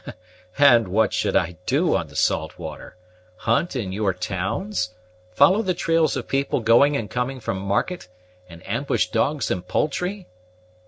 [0.57, 2.95] "And what should I do on the salt water?
[3.35, 4.95] Hunt in your towns?
[5.35, 8.07] Follow the trails of people going and coming from market,
[8.49, 10.25] and ambush dogs and poultry?